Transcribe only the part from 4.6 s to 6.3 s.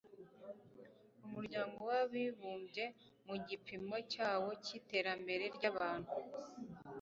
k iterambere ry abantu